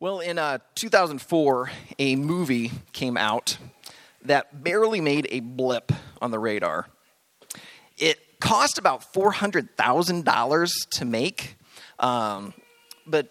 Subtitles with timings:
[0.00, 3.58] Well, in uh, 2004, a movie came out
[4.22, 5.92] that barely made a blip
[6.22, 6.86] on the radar.
[7.98, 11.56] It cost about $400,000 to make,
[11.98, 12.54] um,
[13.06, 13.30] but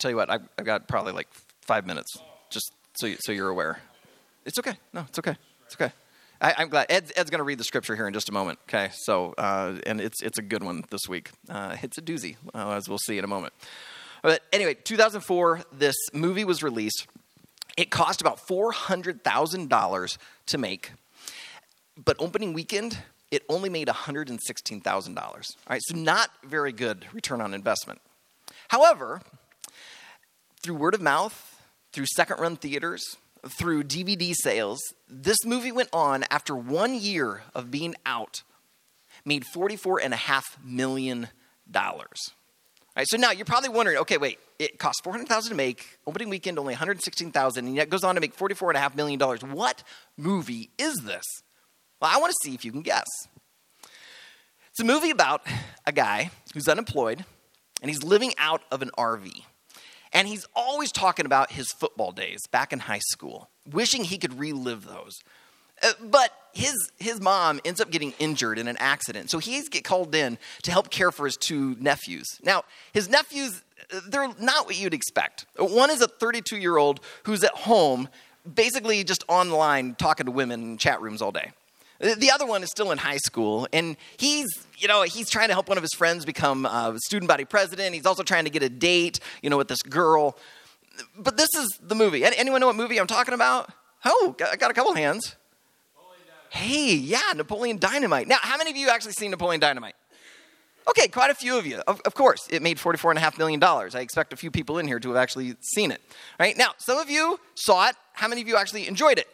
[0.00, 1.28] tell you what, I've, I've, got probably like
[1.60, 2.16] five minutes,
[2.50, 3.78] just so, you, so you're aware.
[4.44, 4.74] It's okay.
[4.92, 5.36] No, it's okay.
[5.66, 5.92] It's okay.
[6.40, 8.58] I, am glad Ed's, Ed's going to read the scripture here in just a moment.
[8.68, 11.30] Okay, so uh, and it's it's a good one this week.
[11.48, 13.52] Uh, it's a doozy, uh, as we'll see in a moment.
[14.22, 17.06] But anyway, 2004, this movie was released.
[17.76, 20.92] It cost about $400,000 to make,
[21.96, 22.98] but opening weekend,
[23.30, 25.18] it only made $116,000.
[25.18, 25.38] All
[25.70, 28.00] right, so not very good return on investment.
[28.68, 29.20] However,
[30.60, 33.16] through word of mouth, through second run theaters,
[33.46, 38.42] through DVD sales, this movie went on after one year of being out,
[39.24, 41.28] made $44.5 million.
[42.96, 46.58] Right, so now you're probably wondering, okay, wait, it cost 400000 to make, opening weekend
[46.58, 49.20] only 116000 and yet goes on to make $44.5 million.
[49.54, 49.84] What
[50.16, 51.22] movie is this?
[52.00, 53.06] Well, I want to see if you can guess.
[54.70, 55.46] It's a movie about
[55.86, 57.24] a guy who's unemployed
[57.82, 59.42] and he's living out of an RV.
[60.12, 64.38] And he's always talking about his football days back in high school, wishing he could
[64.38, 65.20] relive those.
[65.82, 69.30] Uh, but his, his mom ends up getting injured in an accident.
[69.30, 72.26] So he's get called in to help care for his two nephews.
[72.42, 73.62] Now, his nephews,
[73.92, 75.46] uh, they're not what you'd expect.
[75.56, 78.08] One is a 32 year old who's at home,
[78.52, 81.52] basically just online talking to women in chat rooms all day.
[82.00, 85.54] The other one is still in high school, and he's, you know, he's trying to
[85.54, 87.92] help one of his friends become a student body president.
[87.92, 90.38] He's also trying to get a date, you know, with this girl.
[91.16, 92.24] But this is the movie.
[92.24, 93.72] Anyone know what movie I'm talking about?
[94.04, 95.34] Oh, I got a couple hands.
[96.50, 98.28] Hey, yeah, Napoleon Dynamite.
[98.28, 99.94] Now, how many of you actually seen Napoleon Dynamite?
[100.88, 101.76] Okay, quite a few of you.
[101.86, 103.62] Of, of course, it made $44.5 million.
[103.62, 106.00] I expect a few people in here to have actually seen it.
[106.40, 106.56] Right?
[106.56, 107.96] Now, some of you saw it.
[108.14, 109.28] How many of you actually enjoyed it?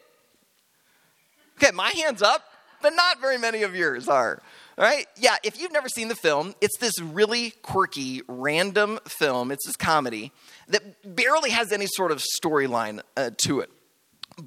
[1.56, 2.42] Okay, my hand's up,
[2.82, 4.42] but not very many of yours are.
[4.76, 5.06] All right?
[5.16, 9.52] Yeah, if you've never seen the film, it's this really quirky, random film.
[9.52, 10.32] It's this comedy
[10.66, 13.70] that barely has any sort of storyline uh, to it.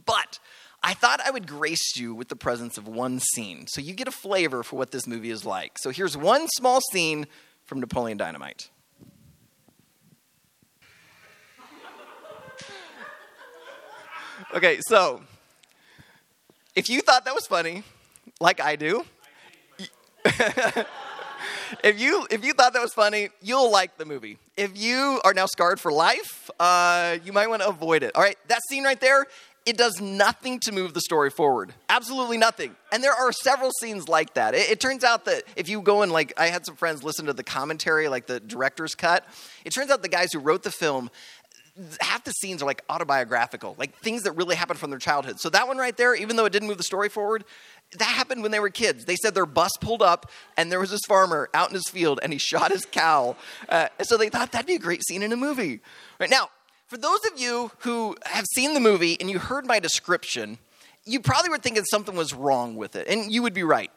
[0.06, 0.40] But
[0.84, 4.08] I thought I would grace you with the presence of one scene so you get
[4.08, 5.78] a flavor for what this movie is like.
[5.80, 7.28] So here's one small scene
[7.66, 8.70] from Napoleon Dynamite.
[14.54, 15.22] Okay, so
[16.76, 17.84] if you thought that was funny,
[18.40, 19.04] like I do,
[21.84, 24.38] if you if you thought that was funny, you'll like the movie.
[24.56, 28.16] If you are now scarred for life, uh, you might want to avoid it.
[28.16, 29.26] All right, that scene right there
[29.68, 31.74] it does nothing to move the story forward.
[31.90, 32.74] Absolutely nothing.
[32.94, 34.56] And there are several scenes like that.
[34.56, 37.26] It, it, turns out that if you go and, like, I had some friends listen
[37.26, 39.28] to the commentary, like the director's cut.
[39.66, 41.12] It turns out the guys who wrote the film,
[42.00, 45.42] half the scenes are like autobiographical, like things that really happened from their childhood.
[45.42, 47.44] So that one right there, even though it didn't move the story forward,
[47.98, 49.04] that happened when they were kids.
[49.04, 52.22] They said their bus pulled up and there was this farmer out in his field
[52.24, 53.36] and he shot his cow.
[53.68, 55.82] Uh, so they thought that'd be a great scene in a movie.
[56.20, 56.50] Right now,
[56.88, 60.58] for those of you who have seen the movie and you heard my description,
[61.06, 63.92] you probably were thinking something was wrong with it, and you would be right.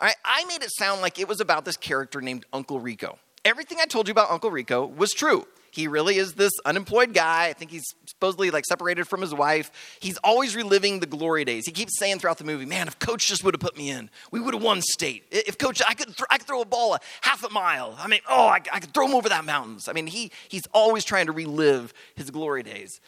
[0.00, 3.18] All right, I made it sound like it was about this character named Uncle Rico.
[3.44, 5.46] Everything I told you about Uncle Rico was true.
[5.76, 7.48] He really is this unemployed guy.
[7.48, 9.70] I think he's supposedly like separated from his wife.
[10.00, 11.66] He's always reliving the glory days.
[11.66, 14.08] He keeps saying throughout the movie, "Man, if coach just would have put me in,
[14.30, 15.24] we would have won state.
[15.30, 17.94] If coach, I could, th- I could throw a ball a half a mile.
[17.98, 19.86] I mean, oh, I, I could throw him over that mountains.
[19.86, 22.98] I mean, he he's always trying to relive his glory days.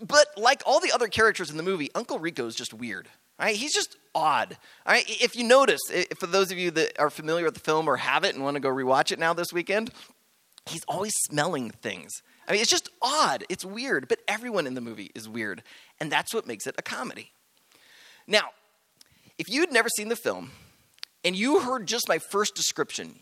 [0.00, 3.08] But like all the other characters in the movie, Uncle Rico is just weird.
[3.38, 3.56] Right?
[3.56, 4.56] He's just odd.
[4.86, 5.04] Right?
[5.06, 5.80] If you notice,
[6.18, 8.54] for those of you that are familiar with the film or have it and want
[8.54, 9.90] to go rewatch it now this weekend,
[10.70, 12.10] he's always smelling things.
[12.48, 13.44] I mean, it's just odd.
[13.48, 15.62] It's weird, but everyone in the movie is weird.
[16.00, 17.32] And that's what makes it a comedy.
[18.26, 18.50] Now,
[19.38, 20.50] if you had never seen the film
[21.24, 23.20] and you heard just my first description,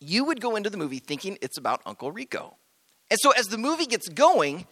[0.00, 2.56] you would go into the movie thinking it's about Uncle Rico.
[3.10, 4.66] And so as the movie gets going,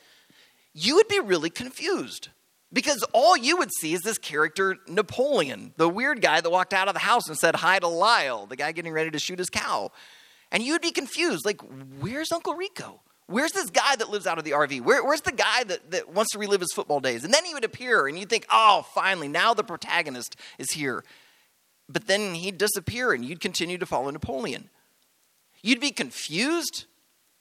[0.75, 2.29] you would be really confused
[2.73, 6.89] because all you would see is this character, Napoleon, the weird guy that walked out
[6.89, 9.51] of the house and said hi to Lyle, the guy getting ready to shoot his
[9.51, 9.91] cow.
[10.53, 11.61] And you'd be confused like,
[12.01, 13.01] where's Uncle Rico?
[13.27, 14.83] Where's this guy that lives out of the RV?
[14.83, 17.25] Where, where's the guy that, that wants to relive his football days?
[17.25, 21.03] And then he would appear, and you'd think, oh, finally, now the protagonist is here.
[21.89, 24.69] But then he'd disappear, and you'd continue to follow Napoleon.
[25.63, 26.85] You'd be confused,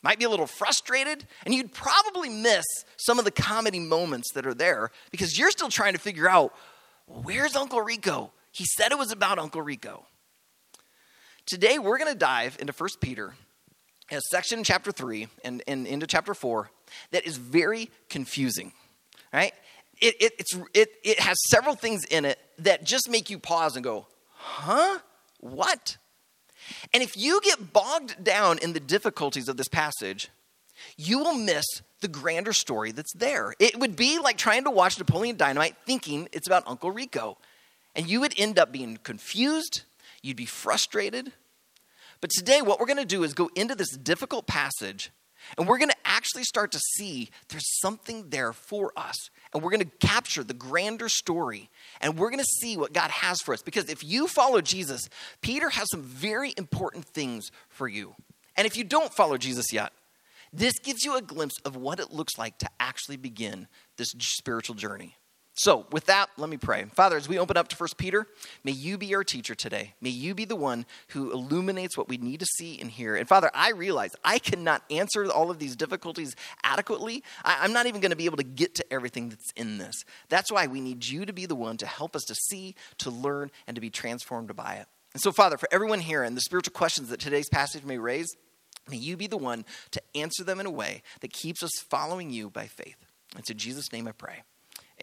[0.02, 2.66] might be a little frustrated, and you'd probably miss
[2.96, 6.54] some of the comedy moments that are there because you're still trying to figure out
[7.08, 8.32] where's Uncle Rico?
[8.52, 10.06] He said it was about Uncle Rico.
[11.52, 13.34] Today, we're going to dive into 1 Peter,
[14.10, 16.72] a section in chapter 3 and, and into chapter 4
[17.12, 18.72] that is very confusing,
[19.34, 19.52] right?
[20.00, 23.76] It, it, it's, it, it has several things in it that just make you pause
[23.76, 25.00] and go, huh?
[25.42, 25.98] What?
[26.94, 30.30] And if you get bogged down in the difficulties of this passage,
[30.96, 31.66] you will miss
[32.00, 33.56] the grander story that's there.
[33.60, 37.38] It would be like trying to watch Napoleon Dynamite thinking it's about Uncle Rico.
[37.94, 39.82] And you would end up being confused,
[40.22, 41.34] you'd be frustrated.
[42.22, 45.12] But today, what we're going to do is go into this difficult passage
[45.58, 49.30] and we're going to actually start to see there's something there for us.
[49.54, 51.70] And we're going to capture the grander story.
[52.00, 53.62] And we're going to see what God has for us.
[53.62, 55.10] Because if you follow Jesus,
[55.42, 58.16] Peter has some very important things for you.
[58.56, 59.92] And if you don't follow Jesus yet,
[60.54, 64.76] this gives you a glimpse of what it looks like to actually begin this spiritual
[64.76, 65.16] journey.
[65.54, 66.86] So, with that, let me pray.
[66.96, 68.26] Father, as we open up to 1 Peter,
[68.64, 69.94] may you be our teacher today.
[70.00, 73.18] May you be the one who illuminates what we need to see and hear.
[73.18, 77.22] And Father, I realize I cannot answer all of these difficulties adequately.
[77.44, 80.06] I, am not even going to be able to get to everything that's in this.
[80.30, 83.10] That's why we need you to be the one to help us to see, to
[83.10, 84.88] learn, and to be transformed by it.
[85.14, 88.34] And so, Father, for everyone here and the spiritual questions that today's passage may raise,
[88.90, 92.30] may you be the one to answer them in a way that keeps us following
[92.30, 92.96] you by faith.
[93.38, 94.44] It's in Jesus' name I pray.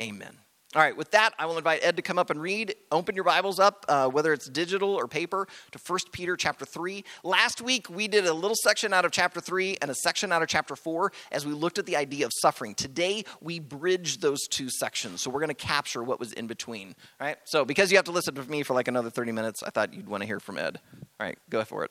[0.00, 0.38] Amen.
[0.74, 2.74] All right, with that, I will invite Ed to come up and read.
[2.92, 7.04] Open your Bibles up, uh, whether it's digital or paper, to 1 Peter chapter 3.
[7.24, 10.42] Last week, we did a little section out of chapter 3 and a section out
[10.42, 12.74] of chapter 4 as we looked at the idea of suffering.
[12.74, 16.88] Today, we bridge those two sections, so we're going to capture what was in between.
[17.18, 19.62] All right, so because you have to listen to me for like another 30 minutes,
[19.62, 20.78] I thought you'd want to hear from Ed.
[21.18, 21.90] All right, go for it.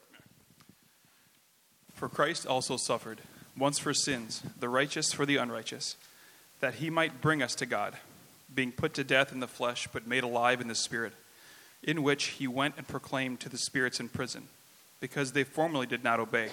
[1.95, 3.21] For Christ also suffered,
[3.57, 5.95] once for sins, the righteous for the unrighteous
[6.59, 7.95] that he might bring us to God,
[8.53, 11.13] being put to death in the flesh, but made alive in the Spirit,
[11.83, 14.47] in which he went and proclaimed to the spirits in prison,
[14.99, 16.49] because they formerly did not obey,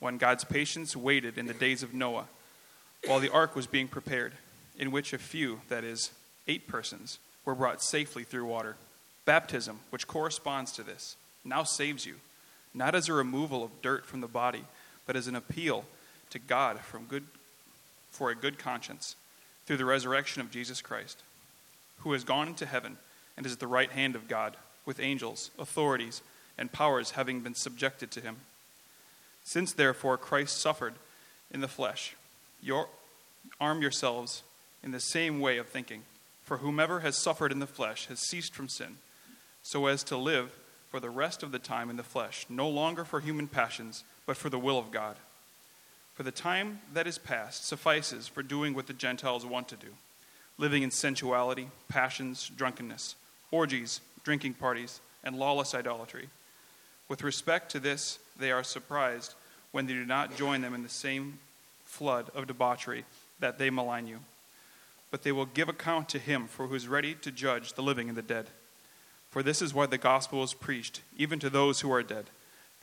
[0.00, 2.26] when God's patience waited in the days of Noah,
[3.06, 4.32] while the ark was being prepared,
[4.78, 6.10] in which a few, that is,
[6.48, 8.76] eight persons, were brought safely through water.
[9.24, 12.16] Baptism, which corresponds to this, now saves you,
[12.74, 14.64] not as a removal of dirt from the body,
[15.06, 15.84] but as an appeal
[16.30, 17.24] to God from good,
[18.10, 19.16] for a good conscience
[19.70, 21.22] through the resurrection of Jesus Christ,
[21.98, 22.98] who has gone into heaven
[23.36, 26.22] and is at the right hand of God, with angels, authorities,
[26.58, 28.38] and powers having been subjected to him.
[29.44, 30.94] Since therefore Christ suffered
[31.52, 32.16] in the flesh,
[32.60, 32.88] your,
[33.60, 34.42] arm yourselves
[34.82, 36.02] in the same way of thinking.
[36.42, 38.96] For whomever has suffered in the flesh has ceased from sin,
[39.62, 40.50] so as to live
[40.90, 44.36] for the rest of the time in the flesh, no longer for human passions, but
[44.36, 45.14] for the will of God.
[46.20, 49.86] For the time that is past suffices for doing what the Gentiles want to do
[50.58, 53.14] living in sensuality, passions, drunkenness,
[53.50, 56.28] orgies, drinking parties, and lawless idolatry.
[57.08, 59.34] With respect to this, they are surprised
[59.72, 61.38] when they do not join them in the same
[61.86, 63.06] flood of debauchery
[63.38, 64.18] that they malign you.
[65.10, 68.10] But they will give account to him for who is ready to judge the living
[68.10, 68.48] and the dead.
[69.30, 72.26] For this is why the gospel is preached, even to those who are dead,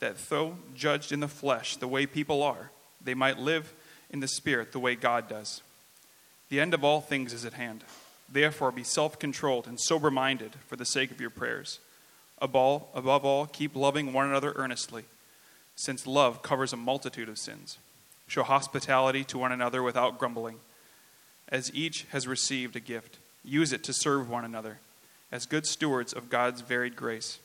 [0.00, 2.72] that though judged in the flesh the way people are,
[3.08, 3.72] they might live
[4.10, 5.62] in the Spirit the way God does.
[6.50, 7.82] The end of all things is at hand.
[8.28, 11.78] Therefore, be self controlled and sober minded for the sake of your prayers.
[12.42, 15.04] Above all, keep loving one another earnestly,
[15.74, 17.78] since love covers a multitude of sins.
[18.26, 20.56] Show hospitality to one another without grumbling.
[21.48, 24.80] As each has received a gift, use it to serve one another,
[25.32, 27.38] as good stewards of God's varied grace.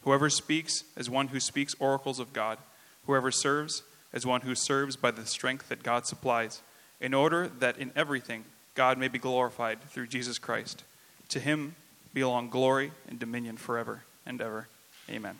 [0.00, 2.56] Whoever speaks, as one who speaks oracles of God.
[3.04, 6.62] Whoever serves, as one who serves by the strength that God supplies,
[7.00, 10.84] in order that in everything God may be glorified through Jesus Christ.
[11.30, 11.74] To him
[12.12, 14.68] belong glory and dominion forever and ever.
[15.08, 15.38] Amen.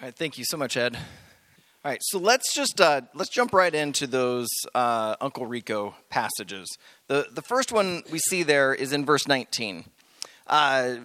[0.00, 0.96] All right, thank you so much, Ed.
[1.82, 6.76] All right, so let's just uh, let's jump right into those uh, Uncle Rico passages.
[7.06, 9.84] The the first one we see there is in verse 19.
[10.46, 10.96] Uh,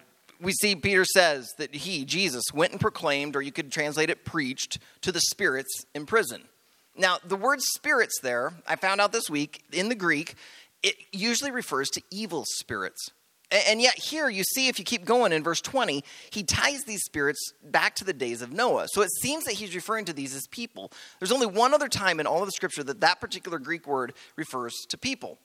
[0.41, 4.25] we see Peter says that he, Jesus, went and proclaimed, or you could translate it
[4.25, 6.43] preached, to the spirits in prison.
[6.97, 10.35] Now, the word spirits there, I found out this week in the Greek,
[10.81, 13.09] it usually refers to evil spirits.
[13.51, 17.03] And yet, here you see, if you keep going in verse 20, he ties these
[17.03, 18.87] spirits back to the days of Noah.
[18.89, 20.91] So it seems that he's referring to these as people.
[21.19, 24.13] There's only one other time in all of the scripture that that particular Greek word
[24.35, 25.37] refers to people.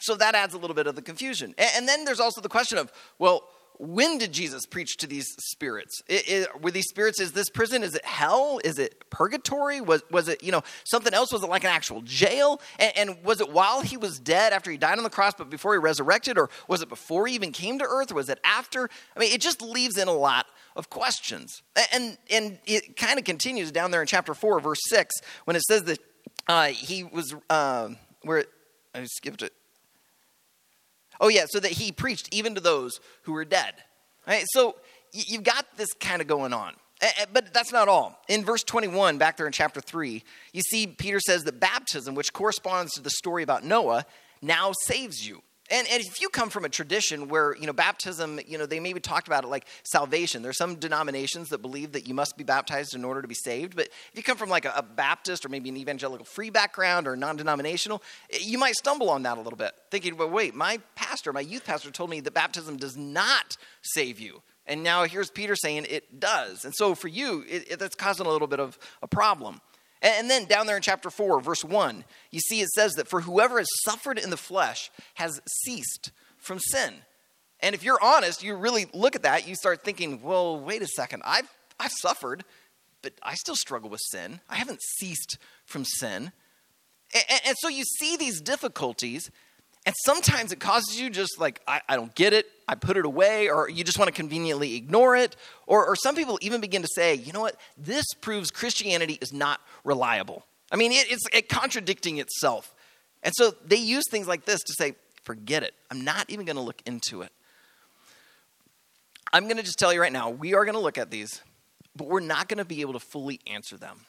[0.00, 1.54] So that adds a little bit of the confusion.
[1.56, 3.48] And then there's also the question of, well,
[3.78, 6.02] when did Jesus preach to these spirits?
[6.08, 7.82] It, it, were these spirits, is this prison?
[7.82, 8.58] Is it hell?
[8.64, 9.80] Is it purgatory?
[9.80, 11.32] Was, was it, you know, something else?
[11.32, 12.60] Was it like an actual jail?
[12.78, 15.50] And, and, was it while he was dead after he died on the cross, but
[15.50, 16.38] before he resurrected?
[16.38, 18.12] Or was it before he even came to earth?
[18.12, 18.88] Or was it after?
[19.16, 21.62] I mean, it just leaves in a lot of questions.
[21.92, 25.14] And, and it kind of continues down there in chapter 4, verse 6,
[25.44, 25.98] when it says that
[26.48, 28.44] uh, he was um, where
[28.94, 29.52] I skipped it.
[31.20, 33.74] Oh yeah, so that he preached even to those who were dead.
[34.26, 34.44] Right?
[34.48, 34.76] So
[35.12, 36.74] you've got this kind of going on.
[37.32, 38.22] But that's not all.
[38.28, 42.32] In verse 21, back there in chapter 3, you see Peter says that baptism, which
[42.32, 44.06] corresponds to the story about Noah,
[44.40, 45.42] now saves you.
[45.70, 48.80] And, and if you come from a tradition where, you know, baptism, you know, they
[48.80, 50.42] maybe talked about it like salvation.
[50.42, 53.74] There's some denominations that believe that you must be baptized in order to be saved.
[53.74, 57.08] But if you come from like a, a Baptist or maybe an evangelical free background
[57.08, 60.78] or non-denominational, eh, you might stumble on that a little bit, thinking, well, wait, my
[60.94, 64.42] pastor, my youth pastor told me that baptism does not save you.
[64.66, 66.64] And now here's Peter saying it does.
[66.64, 69.60] And so for you, it, it, that's causing a little bit of a problem.
[70.06, 73.22] And then down there in chapter 4, verse 1, you see it says that for
[73.22, 76.94] whoever has suffered in the flesh has ceased from sin.
[77.58, 80.86] And if you're honest, you really look at that, you start thinking, well, wait a
[80.86, 81.48] second, I've,
[81.80, 82.44] I've suffered,
[83.02, 84.40] but I still struggle with sin.
[84.48, 86.30] I haven't ceased from sin.
[87.12, 89.30] And, and so you see these difficulties,
[89.86, 92.46] and sometimes it causes you just like, I, I don't get it.
[92.66, 95.36] I put it away, or you just want to conveniently ignore it.
[95.68, 97.54] Or, or some people even begin to say, you know what?
[97.78, 100.44] This proves Christianity is not reliable.
[100.72, 102.74] I mean, it, it's it contradicting itself.
[103.22, 105.74] And so they use things like this to say, forget it.
[105.88, 107.30] I'm not even going to look into it.
[109.32, 111.42] I'm going to just tell you right now, we are going to look at these,
[111.94, 114.00] but we're not going to be able to fully answer them.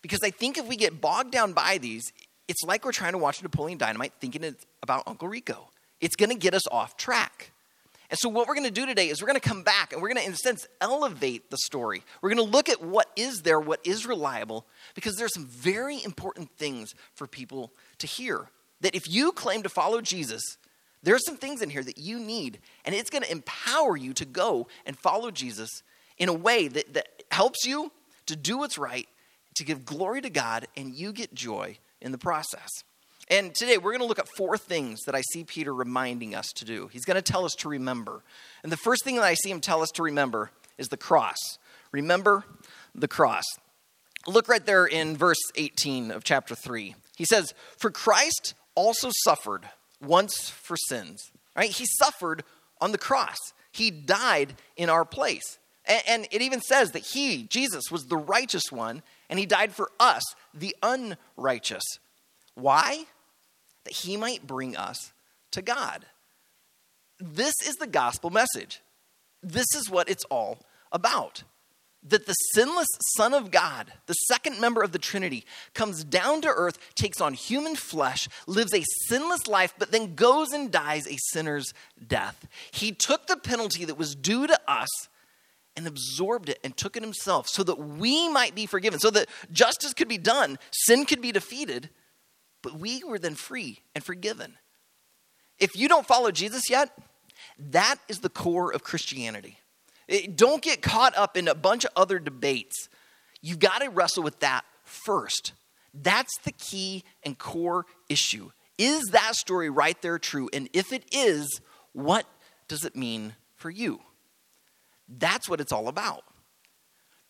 [0.00, 2.10] Because I think if we get bogged down by these,
[2.50, 5.70] it's like we're trying to watch Napoleon Dynamite thinking about Uncle Rico.
[6.00, 7.52] It's going to get us off track.
[8.10, 10.02] And so, what we're going to do today is we're going to come back and
[10.02, 12.02] we're going to, in a sense, elevate the story.
[12.20, 14.66] We're going to look at what is there, what is reliable,
[14.96, 18.48] because there's some very important things for people to hear.
[18.80, 20.42] That if you claim to follow Jesus,
[21.04, 24.24] there's some things in here that you need, and it's going to empower you to
[24.24, 25.70] go and follow Jesus
[26.18, 27.92] in a way that, that helps you
[28.26, 29.06] to do what's right,
[29.54, 32.68] to give glory to God, and you get joy in the process.
[33.28, 36.46] And today we're going to look at four things that I see Peter reminding us
[36.56, 36.88] to do.
[36.92, 38.22] He's going to tell us to remember.
[38.62, 41.36] And the first thing that I see him tell us to remember is the cross.
[41.92, 42.44] Remember
[42.94, 43.44] the cross.
[44.26, 46.94] Look right there in verse 18 of chapter 3.
[47.16, 49.68] He says, For Christ also suffered
[50.02, 51.30] once for sins.
[51.56, 51.70] Right?
[51.70, 52.42] He suffered
[52.80, 53.36] on the cross.
[53.72, 55.58] He died in our place.
[56.06, 59.90] And, it even says that he, Jesus, was the righteous one, and he died for
[59.98, 60.22] us,
[60.52, 61.84] the unrighteous.
[62.54, 63.06] Why?
[63.84, 65.12] that he might bring us
[65.52, 66.06] to God.
[67.18, 68.80] This is the gospel message.
[69.42, 70.58] This is what it's all
[70.92, 71.42] about.
[72.02, 75.44] That the sinless Son of God, the second member of the Trinity,
[75.74, 80.52] comes down to earth, takes on human flesh, lives a sinless life, but then goes
[80.52, 81.74] and dies a sinner's
[82.06, 82.48] death.
[82.70, 84.88] He took the penalty that was due to us
[85.80, 89.28] and absorbed it and took it himself so that we might be forgiven, so that
[89.50, 91.88] justice could be done, sin could be defeated,
[92.62, 94.58] but we were then free and forgiven.
[95.58, 96.90] If you don't follow Jesus yet,
[97.58, 99.58] that is the core of Christianity.
[100.06, 102.88] It, don't get caught up in a bunch of other debates.
[103.40, 105.54] You've got to wrestle with that first.
[105.94, 108.50] That's the key and core issue.
[108.76, 110.50] Is that story right there true?
[110.52, 111.60] And if it is,
[111.92, 112.26] what
[112.68, 114.00] does it mean for you?
[115.18, 116.24] That's what it's all about.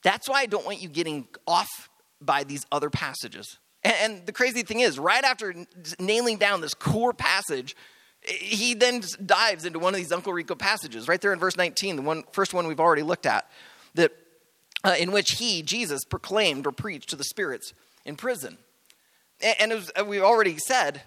[0.03, 1.89] That's why I don't want you getting off
[2.21, 3.59] by these other passages.
[3.83, 5.55] And the crazy thing is, right after
[5.99, 7.75] nailing down this core passage,
[8.23, 11.97] he then dives into one of these Uncle Rico passages, right there in verse 19,
[11.97, 13.51] the one, first one we've already looked at,
[13.95, 14.13] that,
[14.85, 17.73] uh, in which he, Jesus, proclaimed or preached to the spirits
[18.05, 18.59] in prison.
[19.59, 21.01] And, as we've already said,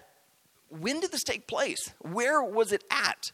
[0.68, 1.92] when did this take place?
[2.00, 3.30] Where was it at?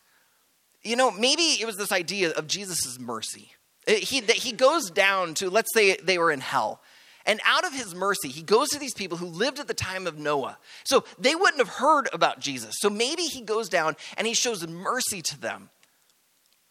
[0.83, 3.53] You know, maybe it was this idea of Jesus' mercy.
[3.87, 6.81] Uh, he, that he goes down to, let's say they were in hell,
[7.27, 10.07] and out of his mercy, he goes to these people who lived at the time
[10.07, 10.59] of Noah.
[10.85, 12.77] So they wouldn't have heard about Jesus.
[12.79, 15.71] So maybe he goes down and he shows mercy to them.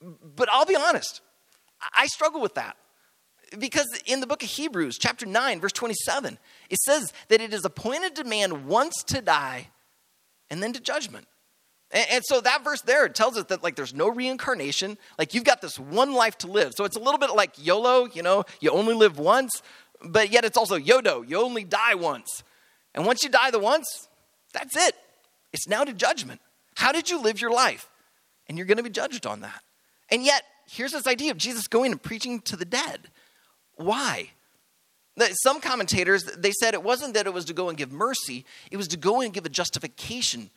[0.02, 1.22] But I'll be honest,
[1.94, 2.78] I struggle with that.
[3.58, 6.38] Because in the book of Hebrews, chapter 9, verse 27,
[6.70, 9.70] it says that it is appointed to man once to die
[10.50, 11.28] and then to judgment.
[11.92, 14.98] And, and, so that verse there tells us that like there's no reincarnation.
[15.18, 16.74] Like you've got this one life to live.
[16.76, 19.62] So it's a little bit like YOLO, you know, you only live once
[20.02, 21.28] but yet it's also Yodo.
[21.28, 22.44] You only die once.
[22.96, 24.08] And once you die the once,
[24.54, 24.96] that's it.
[25.54, 26.42] It's now to judgment.
[26.76, 27.90] How did you live your life?
[28.48, 29.62] And you're going to be judged on that.
[30.10, 33.10] And yet, here's this idea of Jesus going and preaching to the dead.
[33.76, 34.32] Why?
[35.44, 38.78] Some commentators, they said it wasn't that it was to go and give mercy, it
[38.78, 40.50] was to go and give a justification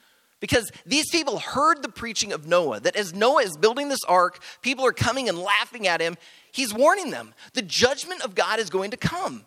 [0.43, 4.43] because these people heard the preaching of Noah, that as Noah is building this ark,
[4.61, 6.17] people are coming and laughing at him.
[6.51, 9.45] He's warning them the judgment of God is going to come.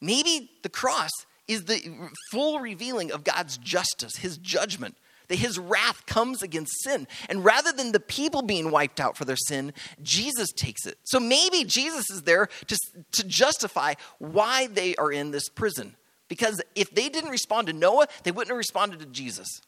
[0.00, 1.10] Maybe the cross
[1.46, 4.96] is the full revealing of God's justice, his judgment,
[5.28, 7.06] that his wrath comes against sin.
[7.28, 10.96] And rather than the people being wiped out for their sin, Jesus takes it.
[11.04, 12.78] So maybe Jesus is there to,
[13.12, 15.94] to justify why they are in this prison.
[16.28, 19.60] Because if they didn't respond to Noah, they wouldn't have responded to Jesus.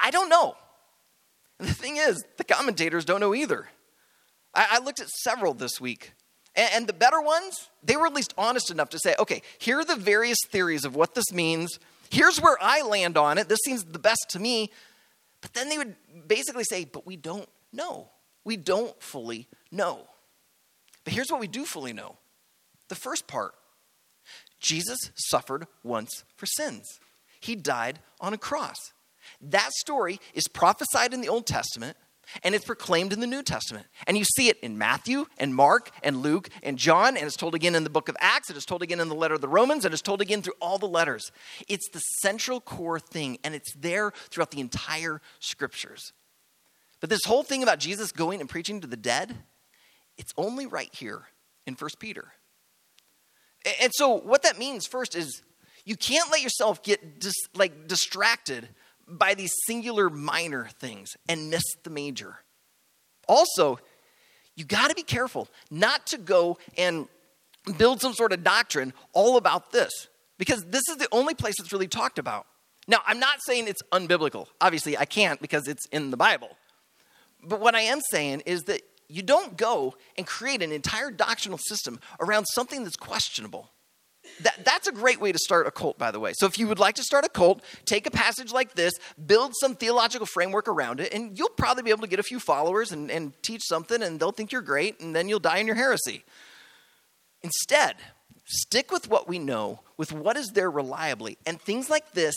[0.00, 0.56] I don't know.
[1.58, 3.68] And the thing is, the commentators don't know either.
[4.54, 6.12] I, I looked at several this week.
[6.54, 9.78] And, and the better ones, they were at least honest enough to say, okay, here
[9.78, 11.78] are the various theories of what this means.
[12.10, 13.48] Here's where I land on it.
[13.48, 14.70] This seems the best to me.
[15.40, 15.94] But then they would
[16.26, 18.08] basically say, but we don't know.
[18.44, 20.06] We don't fully know.
[21.04, 22.16] But here's what we do fully know
[22.88, 23.54] the first part
[24.60, 27.00] Jesus suffered once for sins,
[27.40, 28.92] he died on a cross.
[29.42, 31.96] That story is prophesied in the Old Testament
[32.42, 33.86] and it's proclaimed in the New Testament.
[34.06, 37.54] And you see it in Matthew and Mark and Luke and John, and it's told
[37.54, 39.48] again in the book of Acts, it is told again in the letter of the
[39.48, 41.30] Romans, and it's told again through all the letters.
[41.68, 46.12] It's the central core thing, and it's there throughout the entire scriptures.
[47.00, 49.36] But this whole thing about Jesus going and preaching to the dead,
[50.16, 51.22] it's only right here
[51.66, 52.32] in 1 Peter.
[53.80, 55.42] And so what that means first is
[55.84, 58.68] you can't let yourself get dis, like distracted
[59.18, 62.36] by these singular minor things and miss the major.
[63.28, 63.78] Also,
[64.56, 67.08] you got to be careful not to go and
[67.78, 71.72] build some sort of doctrine all about this because this is the only place it's
[71.72, 72.46] really talked about.
[72.88, 74.46] Now, I'm not saying it's unbiblical.
[74.60, 76.50] Obviously, I can't because it's in the Bible.
[77.44, 81.58] But what I am saying is that you don't go and create an entire doctrinal
[81.58, 83.70] system around something that's questionable.
[84.40, 86.32] That, that's a great way to start a cult, by the way.
[86.34, 88.94] So, if you would like to start a cult, take a passage like this,
[89.26, 92.40] build some theological framework around it, and you'll probably be able to get a few
[92.40, 95.66] followers and, and teach something, and they'll think you're great, and then you'll die in
[95.66, 96.24] your heresy.
[97.42, 97.96] Instead,
[98.46, 102.34] stick with what we know, with what is there reliably, and things like this,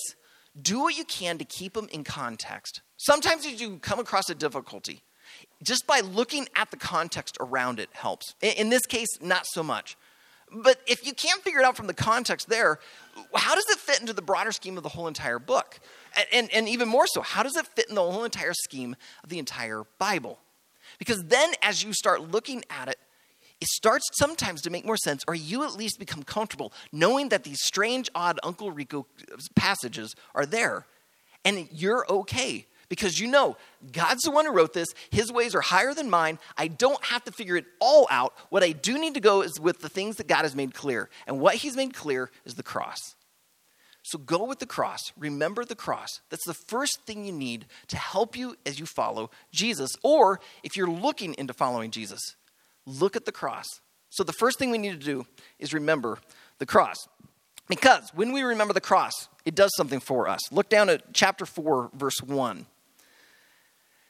[0.59, 2.81] do what you can to keep them in context.
[2.97, 5.03] Sometimes you come across a difficulty.
[5.63, 8.35] Just by looking at the context around it helps.
[8.41, 9.97] In this case, not so much.
[10.51, 12.79] But if you can't figure it out from the context there,
[13.33, 15.79] how does it fit into the broader scheme of the whole entire book?
[16.15, 18.95] And, and, and, even more so, how does it fit in the whole entire scheme
[19.23, 20.39] of the entire Bible?
[20.97, 22.97] Because then as you start looking at it,
[23.59, 27.43] it starts sometimes to make more sense, or you at least become comfortable knowing that
[27.43, 29.07] these strange, odd Uncle Rico
[29.55, 30.85] passages are there.
[31.43, 33.57] And you're okay because you know
[33.91, 34.89] God's the one who wrote this.
[35.09, 36.39] His ways are higher than mine.
[36.57, 38.33] I don't have to figure it all out.
[38.49, 41.09] What I do need to go is with the things that God has made clear.
[41.27, 43.15] And what He's made clear is the cross.
[44.03, 45.11] So go with the cross.
[45.17, 46.21] Remember the cross.
[46.29, 49.89] That's the first thing you need to help you as you follow Jesus.
[50.03, 52.21] Or if you're looking into following Jesus,
[52.85, 53.65] look at the cross.
[54.11, 55.25] So the first thing we need to do
[55.57, 56.19] is remember
[56.59, 57.07] the cross.
[57.67, 60.51] Because when we remember the cross, it does something for us.
[60.51, 62.67] Look down at chapter 4, verse 1.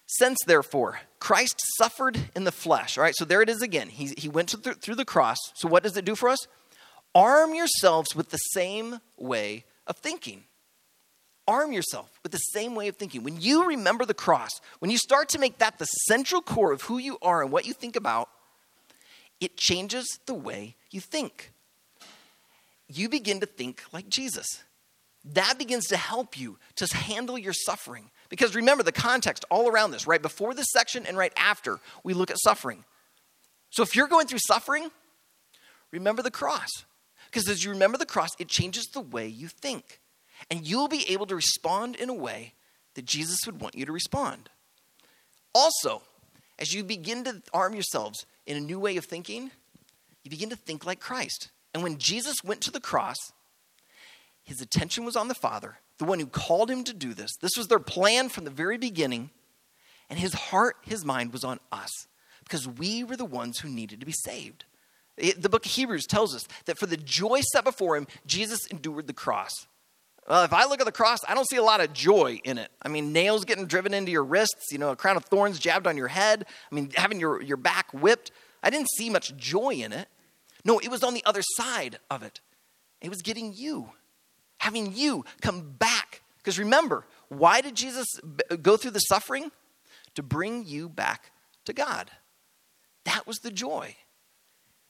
[0.07, 3.89] Since, therefore, Christ suffered in the flesh, all right, so there it is again.
[3.89, 5.37] He, he went the, through the cross.
[5.55, 6.47] So, what does it do for us?
[7.15, 10.43] Arm yourselves with the same way of thinking.
[11.47, 13.23] Arm yourself with the same way of thinking.
[13.23, 16.83] When you remember the cross, when you start to make that the central core of
[16.83, 18.29] who you are and what you think about,
[19.39, 21.51] it changes the way you think.
[22.87, 24.63] You begin to think like Jesus.
[25.23, 29.91] That begins to help you to handle your suffering because remember the context all around
[29.91, 32.83] this, right before this section and right after, we look at suffering.
[33.69, 34.89] So if you're going through suffering,
[35.91, 36.69] remember the cross.
[37.25, 39.99] Because as you remember the cross, it changes the way you think.
[40.49, 42.53] And you'll be able to respond in a way
[42.95, 44.49] that Jesus would want you to respond.
[45.53, 46.01] Also,
[46.57, 49.51] as you begin to arm yourselves in a new way of thinking,
[50.23, 51.49] you begin to think like Christ.
[51.73, 53.17] And when Jesus went to the cross,
[54.43, 57.35] his attention was on the Father, the one who called him to do this.
[57.41, 59.29] This was their plan from the very beginning.
[60.09, 62.07] And his heart, his mind was on us
[62.43, 64.65] because we were the ones who needed to be saved.
[65.17, 68.67] It, the book of Hebrews tells us that for the joy set before him, Jesus
[68.67, 69.67] endured the cross.
[70.27, 72.57] Well, if I look at the cross, I don't see a lot of joy in
[72.57, 72.71] it.
[72.81, 75.87] I mean, nails getting driven into your wrists, you know, a crown of thorns jabbed
[75.87, 76.45] on your head.
[76.71, 78.31] I mean, having your, your back whipped.
[78.63, 80.07] I didn't see much joy in it.
[80.63, 82.41] No, it was on the other side of it.
[83.01, 83.91] It was getting you
[84.65, 86.23] having you come back.
[86.39, 88.07] Because remember, why did Jesus
[88.63, 89.51] go through the suffering?
[90.15, 91.31] To bring you back
[91.65, 92.09] to God.
[93.03, 93.95] That was the joy.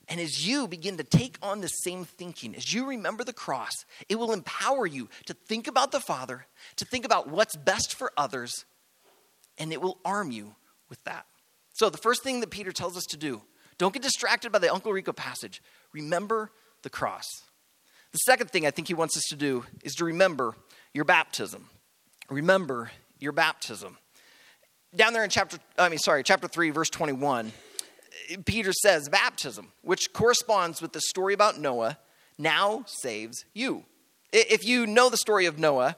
[0.07, 3.73] And as you begin to take on the same thinking, as you remember the cross,
[4.07, 6.45] it will empower you to think about the Father,
[6.77, 8.65] to think about what's best for others,
[9.57, 10.55] and it will arm you
[10.89, 11.25] with that.
[11.73, 13.41] So, the first thing that Peter tells us to do
[13.77, 15.61] don't get distracted by the Uncle Rico passage.
[15.91, 16.51] Remember
[16.83, 17.25] the cross.
[18.15, 20.55] The second thing I think he wants us to do is to remember
[20.93, 21.67] your baptism.
[22.29, 23.97] Remember your baptism.
[24.95, 27.51] Down there in chapter, I mean, sorry, chapter 3, verse 21,
[28.45, 31.97] Peter says, baptism, which corresponds with the story about Noah,
[32.37, 33.83] now saves you.
[34.31, 35.97] If you know the story of Noah,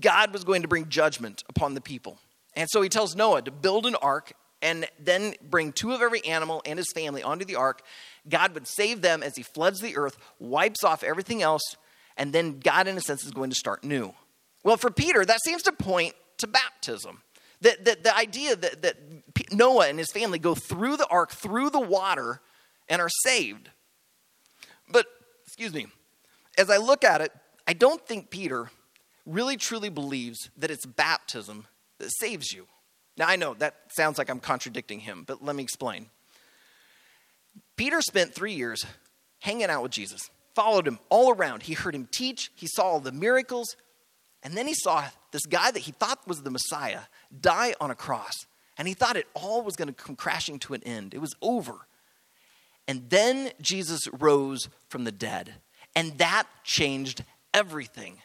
[0.00, 2.18] God was going to bring judgment upon the people.
[2.54, 4.32] And so he tells Noah to build an ark
[4.62, 7.82] and then bring two of every animal and his family onto the ark.
[8.28, 11.62] God would save them as he floods the earth, wipes off everything else,
[12.16, 14.14] and then God, in a sense, is going to start new.
[14.64, 17.22] Well, for Peter, that seems to point to baptism.
[17.60, 18.96] The, the, the idea that, that
[19.52, 22.40] Noah and his family go through the ark, through the water,
[22.88, 23.70] and are saved.
[24.88, 25.06] But,
[25.46, 25.86] excuse me,
[26.58, 27.32] as I look at it,
[27.66, 28.70] I don't think Peter
[29.24, 31.66] really truly believes that it's baptism
[31.98, 32.66] that saves you.
[33.16, 36.06] Now, I know that sounds like I'm contradicting him, but let me explain.
[37.76, 38.86] Peter spent three years
[39.40, 41.62] hanging out with Jesus, followed him all around.
[41.62, 43.76] He heard him teach, he saw all the miracles,
[44.42, 47.00] and then he saw this guy that he thought was the Messiah
[47.40, 48.46] die on a cross.
[48.78, 51.14] And he thought it all was going to come crashing to an end.
[51.14, 51.74] It was over.
[52.86, 55.54] And then Jesus rose from the dead.
[55.94, 58.18] And that changed everything.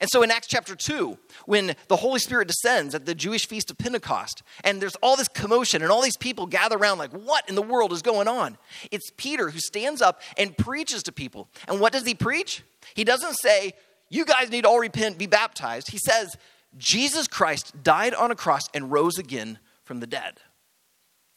[0.00, 1.16] And so in Acts chapter 2,
[1.46, 5.28] when the Holy Spirit descends at the Jewish feast of Pentecost, and there's all this
[5.28, 8.58] commotion, and all these people gather around, like, what in the world is going on?
[8.90, 11.48] It's Peter who stands up and preaches to people.
[11.68, 12.62] And what does he preach?
[12.94, 13.74] He doesn't say,
[14.10, 15.90] you guys need to all repent, be baptized.
[15.90, 16.36] He says,
[16.76, 20.40] Jesus Christ died on a cross and rose again from the dead.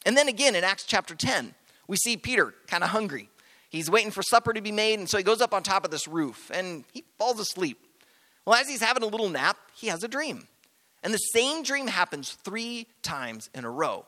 [0.05, 1.53] And then again in Acts chapter 10,
[1.87, 3.29] we see Peter kind of hungry.
[3.69, 5.91] He's waiting for supper to be made, and so he goes up on top of
[5.91, 7.77] this roof and he falls asleep.
[8.47, 10.47] Well, as he's having a little nap, he has a dream.
[11.03, 14.05] And the same dream happens three times in a row.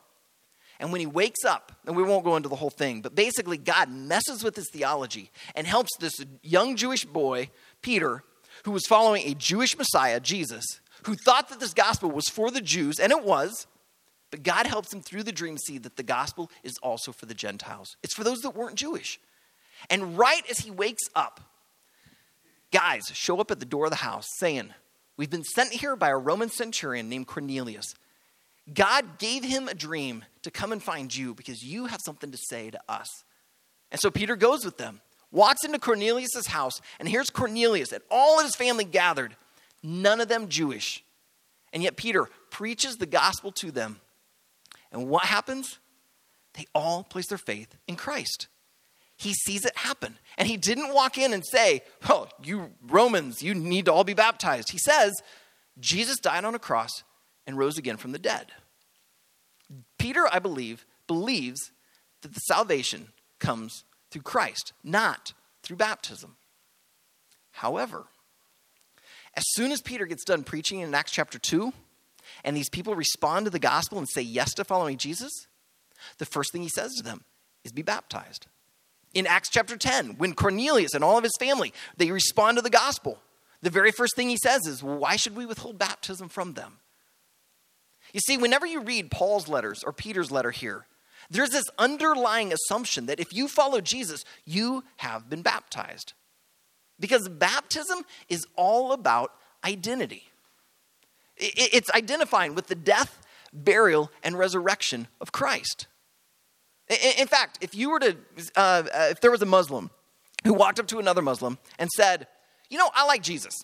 [0.78, 3.58] And when he wakes up, and we won't go into the whole thing, but basically,
[3.58, 7.50] God messes with his theology and helps this young Jewish boy,
[7.82, 8.24] Peter,
[8.64, 10.64] who was following a Jewish Messiah, Jesus,
[11.04, 13.66] who thought that this gospel was for the Jews, and it was,
[14.30, 17.34] but God helps him through the dream see that the gospel is also for the
[17.34, 17.94] Gentiles.
[18.02, 19.20] It's for those that weren't Jewish.
[19.90, 21.42] And right as he wakes up,
[22.70, 24.74] guys show up at the door of the house saying,
[25.16, 27.94] We've been sent here by a Roman centurion named Cornelius.
[28.72, 32.38] God gave him a dream to come and find you because you have something to
[32.38, 33.06] say to us.
[33.90, 38.38] And so Peter goes with them, walks into Cornelius' house, and here's Cornelius and all
[38.38, 39.36] of his family gathered,
[39.82, 41.04] none of them Jewish.
[41.72, 44.00] And yet Peter preaches the gospel to them.
[44.90, 45.78] And what happens?
[46.54, 48.48] They all place their faith in Christ
[49.20, 50.16] he sees it happen.
[50.38, 54.14] And he didn't walk in and say, Oh, you Romans, you need to all be
[54.14, 54.70] baptized.
[54.72, 55.20] He says,
[55.78, 57.04] Jesus died on a cross
[57.46, 58.46] and rose again from the dead.
[59.98, 61.70] Peter, I believe, believes
[62.22, 66.36] that the salvation comes through Christ, not through baptism.
[67.50, 68.06] However,
[69.34, 71.74] as soon as Peter gets done preaching in Acts chapter 2,
[72.42, 75.46] and these people respond to the gospel and say yes to following Jesus,
[76.16, 77.22] the first thing he says to them
[77.64, 78.46] is be baptized
[79.14, 82.70] in Acts chapter 10 when Cornelius and all of his family they respond to the
[82.70, 83.20] gospel.
[83.62, 86.80] The very first thing he says is, "Why should we withhold baptism from them?"
[88.12, 90.86] You see, whenever you read Paul's letters or Peter's letter here,
[91.28, 96.14] there's this underlying assumption that if you follow Jesus, you have been baptized.
[96.98, 99.32] Because baptism is all about
[99.64, 100.30] identity.
[101.36, 103.20] It's identifying with the death,
[103.52, 105.86] burial, and resurrection of Christ.
[106.90, 108.16] In, fact, if you were to,
[108.56, 109.90] uh, uh, if there was a Muslim
[110.44, 112.26] who walked up to another Muslim and said,
[112.68, 113.54] you know, I like Jesus,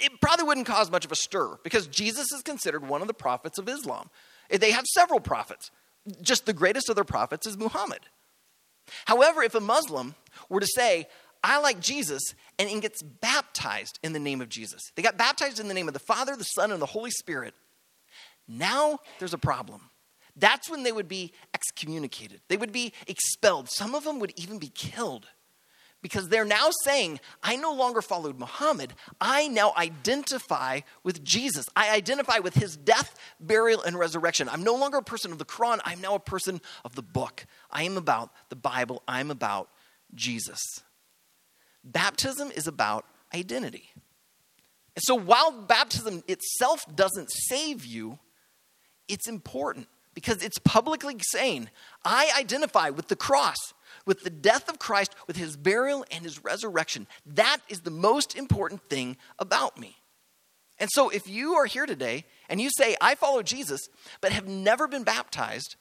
[0.00, 3.14] it probably wouldn't cause much of a stir because Jesus is considered one of the
[3.14, 4.10] prophets of Islam.
[4.50, 5.70] They have several prophets.
[6.20, 8.00] Just the greatest of their prophets is Muhammad.
[9.04, 10.16] However, if a Muslim
[10.48, 11.06] were to say,
[11.44, 12.22] I like Jesus,
[12.58, 15.94] and gets baptized in the name of Jesus, they got baptized in the name of
[15.94, 17.54] the Father, the Son, and the Holy Spirit,
[18.48, 19.90] now there's a problem
[20.36, 22.40] that's when they would be excommunicated.
[22.48, 23.70] They would be expelled.
[23.70, 25.26] Some of them would even be killed
[26.02, 28.92] because they're now saying, I no longer followed Muhammad.
[29.20, 31.66] I now identify with Jesus.
[31.74, 34.48] I identify with his death, burial, and resurrection.
[34.48, 35.80] I'm no longer a person of the Quran.
[35.84, 37.46] I'm now a person of the book.
[37.70, 39.02] I am about the Bible.
[39.08, 39.70] I'm about
[40.14, 40.60] Jesus.
[41.82, 43.90] Baptism is about identity.
[44.94, 48.18] And so while baptism itself doesn't save you,
[49.08, 51.68] it's important because it's publicly saying,
[52.02, 53.58] I identify with the cross,
[54.06, 57.06] with the death of Christ, with his burial and his resurrection.
[57.26, 59.98] That is the most important thing about me.
[60.78, 63.90] And so if you are here today and you say, I follow Jesus,
[64.22, 65.76] but have never been baptized,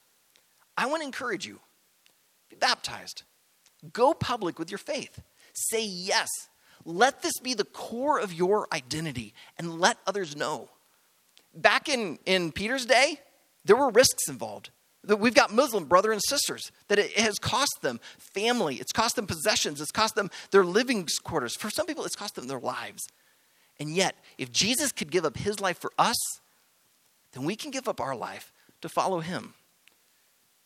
[0.77, 1.61] I want to encourage you
[2.49, 3.23] be baptized.
[3.93, 5.21] Go public with your faith.
[5.53, 6.27] Say yes.
[6.83, 10.69] Let this be the core of your identity and let others know.
[11.53, 13.21] Back in, in Peter's day,
[13.65, 14.69] there were risks involved.
[15.07, 19.27] We've got Muslim brother and sisters that it has cost them family, it's cost them
[19.27, 21.55] possessions, it's cost them their living quarters.
[21.55, 23.07] For some people, it's cost them their lives.
[23.79, 26.15] And yet, if Jesus could give up his life for us,
[27.33, 28.51] then we can give up our life
[28.81, 29.53] to follow him.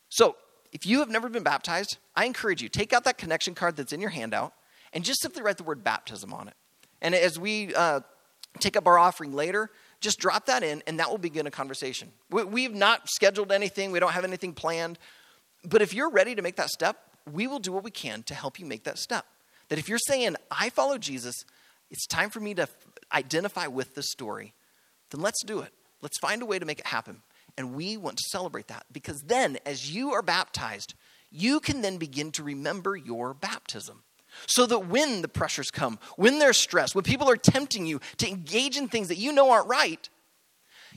[0.09, 0.35] So,
[0.71, 3.91] if you have never been baptized, I encourage you, take out that connection card that's
[3.91, 4.53] in your handout
[4.93, 6.53] and just simply write the word baptism on it.
[7.01, 8.01] And as we uh,
[8.59, 12.11] take up our offering later, just drop that in and that will begin a conversation.
[12.29, 14.97] We, have not scheduled anything, we don't have anything planned.
[15.63, 16.97] But if you're ready to make that step,
[17.31, 19.25] we will do what we can to help you make that step.
[19.67, 21.35] That if you're saying, I follow Jesus,
[21.91, 22.67] it's time for me to
[23.13, 24.53] identify with this story,
[25.11, 25.73] then let's do it.
[26.01, 27.21] Let's find a way to make it happen.
[27.57, 30.93] And we want to celebrate that because then, as you are baptized,
[31.29, 34.03] you can then begin to remember your baptism.
[34.45, 38.27] So that when the pressures come, when there's stress, when people are tempting you to
[38.27, 40.09] engage in things that you know aren't right,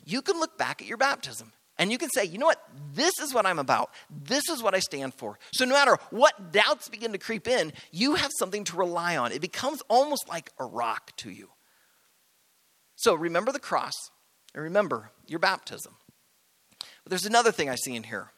[0.04, 2.62] you can look back at your baptism and you can say, you know what?
[2.94, 3.90] This is what I'm about.
[4.10, 5.38] This is what I stand for.
[5.52, 9.32] So no matter what doubts begin to creep in, you have something to rely on.
[9.32, 11.50] It becomes almost like a rock to you.
[12.96, 13.94] So remember the cross
[14.54, 15.96] and remember your baptism.
[16.78, 18.30] But there's another thing I see in here.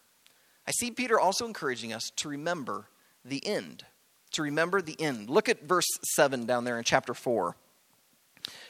[0.66, 2.88] I see Peter also encouraging us to remember
[3.24, 3.84] the end.
[4.34, 5.30] To remember the end.
[5.30, 7.56] Look at verse 7 down there in chapter 4.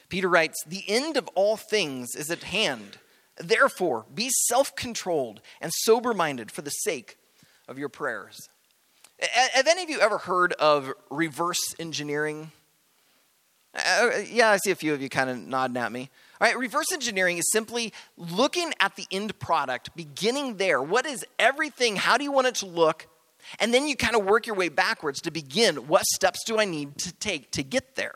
[0.09, 2.97] Peter writes, The end of all things is at hand.
[3.37, 7.17] Therefore, be self controlled and sober minded for the sake
[7.67, 8.37] of your prayers.
[9.19, 12.51] Have any of you ever heard of reverse engineering?
[13.73, 16.09] Uh, yeah, I see a few of you kind of nodding at me.
[16.39, 20.81] All right, reverse engineering is simply looking at the end product, beginning there.
[20.81, 21.95] What is everything?
[21.95, 23.07] How do you want it to look?
[23.59, 26.65] And then you kind of work your way backwards to begin what steps do I
[26.65, 28.15] need to take to get there?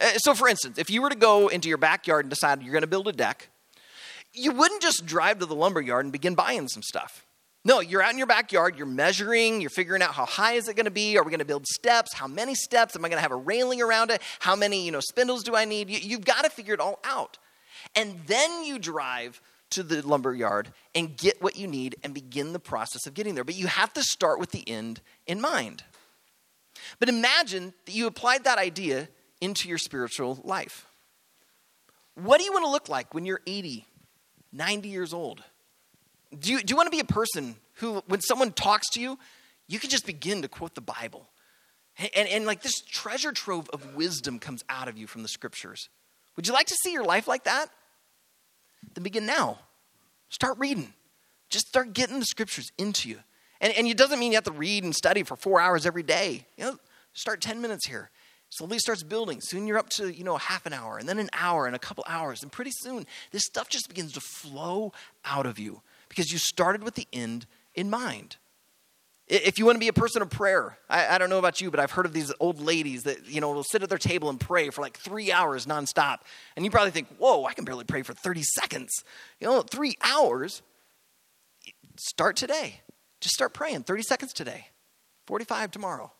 [0.00, 2.72] Uh, so, for instance, if you were to go into your backyard and decide you're
[2.72, 3.48] going to build a deck,
[4.32, 7.24] you wouldn't just drive to the lumber yard and begin buying some stuff.
[7.66, 10.76] No, you're out in your backyard, you're measuring, you're figuring out how high is it
[10.76, 11.16] going to be?
[11.16, 12.12] Are we going to build steps?
[12.12, 12.94] How many steps?
[12.94, 14.20] Am I going to have a railing around it?
[14.40, 15.88] How many, you know, spindles do I need?
[15.88, 17.38] You've got to figure it all out.
[17.94, 22.52] And then you drive to the lumber yard and get what you need and begin
[22.52, 23.44] the process of getting there.
[23.44, 25.82] But you have to start with the end in mind.
[26.98, 29.08] But imagine that you applied that idea
[29.40, 30.86] into your spiritual life.
[32.14, 33.86] What do you want to look like when you're 80,
[34.52, 35.42] 90 years old?
[36.38, 39.18] Do you, do you want to be a person who, when someone talks to you,
[39.66, 41.28] you can just begin to quote the Bible?
[41.98, 45.28] And, and, and, like this treasure trove of wisdom comes out of you from the
[45.28, 45.88] scriptures.
[46.36, 47.68] Would you like to see your life like that?
[48.92, 49.58] Then begin now.
[50.28, 50.92] Start reading.
[51.48, 53.18] Just start getting the scriptures into you.
[53.60, 56.02] And, and it doesn't mean you have to read and study for four hours every
[56.02, 56.46] day.
[56.56, 56.78] You know,
[57.12, 58.10] start 10 minutes here.
[58.50, 59.40] Slowly starts building.
[59.40, 61.78] Soon you're up to, you know, half an hour, and then an hour, and a
[61.78, 62.42] couple hours.
[62.42, 64.92] And pretty soon, this stuff just begins to flow
[65.24, 68.36] out of you because you started with the end in mind.
[69.26, 71.70] If you want to be a person of prayer, I, I, don't know about you,
[71.70, 74.28] but I've heard of these old ladies that, you know, will sit at their table
[74.28, 76.18] and pray for like three hours nonstop.
[76.56, 78.92] And you probably think, whoa, I can barely pray for 30 seconds.
[79.40, 80.60] You know, three hours.
[81.96, 82.82] Start today.
[83.24, 84.66] Just start praying 30 seconds today,
[85.26, 86.12] 45 tomorrow,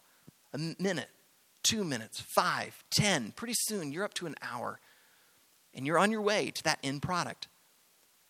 [0.55, 1.11] a minute,
[1.63, 3.33] two minutes, five, ten.
[3.33, 4.81] Pretty soon you're up to an hour
[5.75, 7.49] and you're on your way to that end product.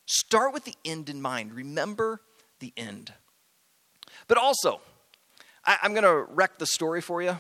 [0.06, 1.52] Start with the end in mind.
[1.52, 2.20] Remember
[2.58, 3.12] the end.
[4.28, 4.80] But also,
[5.64, 7.38] I, am going to wreck the story for you.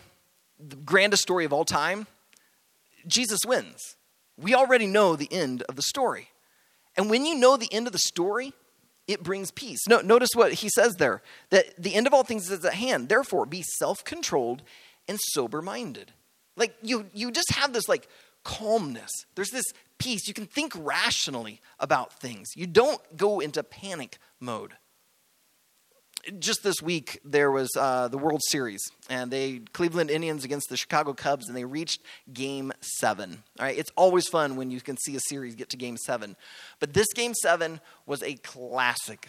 [0.58, 2.06] The grandest story of all time
[3.06, 3.96] Jesus wins.
[4.36, 6.28] We already know the end of the story.
[6.96, 8.52] And when you know the end of the story,
[9.06, 9.80] it brings peace.
[9.88, 13.08] No, notice what he says there that the end of all things is at hand.
[13.08, 14.62] Therefore, be self controlled
[15.06, 16.12] and sober minded.
[16.56, 18.08] Like you, you just have this like
[18.44, 19.10] calmness.
[19.34, 19.66] There's this
[19.98, 20.26] peace.
[20.26, 22.48] You can think rationally about things.
[22.56, 24.72] You don't go into panic mode.
[26.38, 30.76] Just this week, there was uh, the World Series, and they Cleveland Indians against the
[30.76, 32.00] Chicago Cubs, and they reached
[32.32, 33.42] Game Seven.
[33.58, 36.36] All right, it's always fun when you can see a series get to Game Seven,
[36.80, 39.28] but this Game Seven was a classic.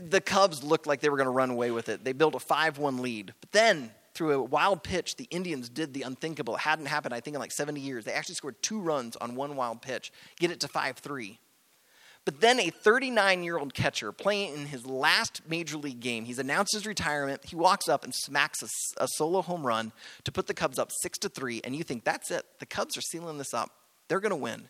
[0.00, 2.04] The Cubs looked like they were going to run away with it.
[2.04, 6.02] They built a five-one lead, but then through a wild pitch, the Indians did the
[6.02, 6.56] unthinkable.
[6.56, 8.04] It hadn't happened, I think, in like 70 years.
[8.04, 11.38] They actually scored two runs on one wild pitch, get it to 5 3.
[12.24, 16.38] But then a 39 year old catcher playing in his last major league game, he's
[16.38, 17.44] announced his retirement.
[17.44, 18.68] He walks up and smacks a,
[19.02, 19.92] a solo home run
[20.24, 21.62] to put the Cubs up 6 to 3.
[21.64, 22.44] And you think, that's it.
[22.60, 23.70] The Cubs are sealing this up.
[24.08, 24.68] They're going to win.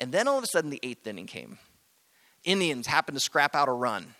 [0.00, 1.58] And then all of a sudden, the eighth inning came.
[2.44, 4.14] Indians happened to scrap out a run.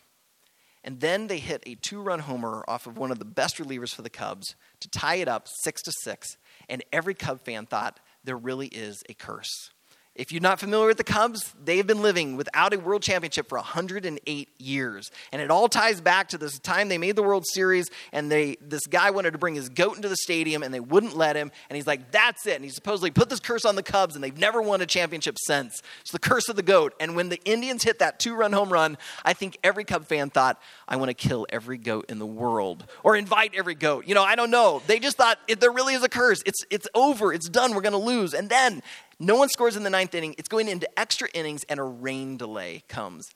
[0.82, 3.94] And then they hit a two run homer off of one of the best relievers
[3.94, 6.36] for the Cubs to tie it up six to six.
[6.68, 9.70] And every Cub fan thought there really is a curse.
[10.14, 13.58] If you're not familiar with the Cubs, they've been living without a world championship for
[13.58, 15.10] 108 years.
[15.32, 18.56] And it all ties back to this time they made the World Series and they
[18.60, 21.50] this guy wanted to bring his goat into the stadium and they wouldn't let him.
[21.68, 22.54] And he's like, that's it.
[22.54, 25.36] And he supposedly put this curse on the Cubs and they've never won a championship
[25.36, 25.82] since.
[26.02, 26.94] It's the curse of the goat.
[27.00, 30.30] And when the Indians hit that two run home run, I think every Cub fan
[30.30, 34.06] thought, I want to kill every goat in the world or invite every goat.
[34.06, 34.80] You know, I don't know.
[34.86, 36.40] They just thought there really is a curse.
[36.46, 37.32] It's, it's over.
[37.32, 37.74] It's done.
[37.74, 38.32] We're going to lose.
[38.32, 38.80] And then
[39.18, 40.34] no one scores in the ninth inning.
[40.38, 43.28] It's going into extra innings, and a rain delay comes.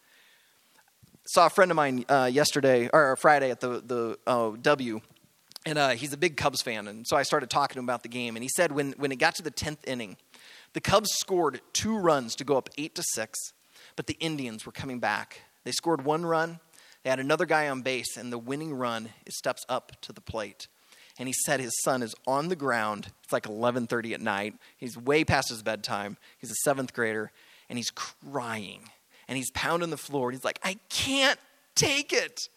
[1.26, 5.00] Saw a friend of mine uh, yesterday or Friday at the the uh, W,
[5.66, 6.88] and uh, he's a big Cubs fan.
[6.88, 9.12] And so I started talking to him about the game, and he said when when
[9.12, 10.16] it got to the tenth inning,
[10.72, 13.38] the Cubs scored two runs to go up eight to six,
[13.94, 15.42] but the Indians were coming back.
[15.64, 16.60] They scored one run.
[17.02, 20.66] They had another guy on base, and the winning run steps up to the plate
[21.18, 23.08] and he said his son is on the ground.
[23.24, 24.54] It's like 11:30 at night.
[24.76, 26.16] He's way past his bedtime.
[26.38, 27.32] He's a 7th grader
[27.68, 28.88] and he's crying
[29.26, 30.28] and he's pounding the floor.
[30.28, 31.38] And He's like, "I can't
[31.74, 32.48] take it."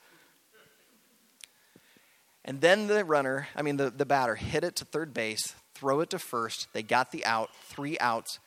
[2.46, 6.00] And then the runner, I mean the, the batter hit it to third base, throw
[6.00, 6.68] it to first.
[6.74, 8.40] They got the out, 3 outs.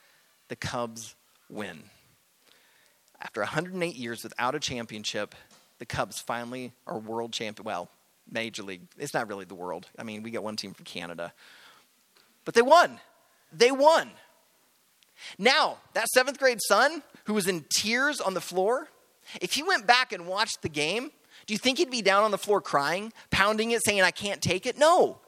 [0.48, 1.14] The Cubs
[1.48, 1.84] win.
[3.20, 5.34] After 108 years without a championship,
[5.78, 7.64] the Cubs finally are world champion.
[7.64, 7.88] Well,
[8.30, 8.82] Major League.
[8.98, 9.88] It's not really the world.
[9.98, 11.32] I mean, we got one team from Canada.
[12.44, 13.00] But they won.
[13.52, 14.10] They won.
[15.38, 18.88] Now, that seventh grade son who was in tears on the floor,
[19.40, 21.10] if he went back and watched the game,
[21.46, 24.42] do you think he'd be down on the floor crying, pounding it, saying, I can't
[24.42, 24.78] take it?
[24.78, 25.18] No.